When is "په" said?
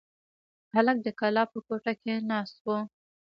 1.51-1.59